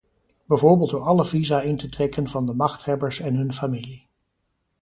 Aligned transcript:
Bijvoorbeeld 0.45 0.89
door 0.89 1.01
alle 1.01 1.25
visa 1.25 1.61
in 1.61 1.75
te 1.75 1.89
trekken 1.89 2.27
van 2.27 2.45
de 2.45 2.53
machthebbers 2.53 3.19
en 3.19 3.35
hun 3.35 3.53
familie. 3.53 4.07